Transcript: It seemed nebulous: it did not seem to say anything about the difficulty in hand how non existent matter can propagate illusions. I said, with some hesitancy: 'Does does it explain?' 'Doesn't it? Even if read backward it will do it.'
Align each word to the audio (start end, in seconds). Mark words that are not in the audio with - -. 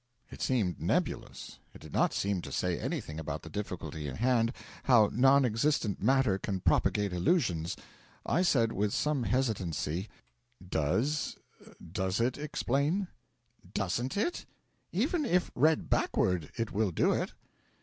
It 0.31 0.41
seemed 0.41 0.81
nebulous: 0.81 1.59
it 1.75 1.81
did 1.81 1.93
not 1.93 2.11
seem 2.11 2.41
to 2.41 2.51
say 2.51 2.79
anything 2.79 3.19
about 3.19 3.43
the 3.43 3.51
difficulty 3.51 4.07
in 4.07 4.15
hand 4.15 4.51
how 4.85 5.11
non 5.13 5.45
existent 5.45 6.01
matter 6.01 6.39
can 6.39 6.59
propagate 6.61 7.13
illusions. 7.13 7.77
I 8.25 8.41
said, 8.41 8.71
with 8.71 8.93
some 8.95 9.21
hesitancy: 9.25 10.09
'Does 10.59 11.37
does 11.91 12.19
it 12.19 12.39
explain?' 12.39 13.09
'Doesn't 13.75 14.17
it? 14.17 14.47
Even 14.91 15.23
if 15.23 15.51
read 15.53 15.87
backward 15.87 16.51
it 16.57 16.71
will 16.71 16.89
do 16.89 17.13
it.' 17.13 17.33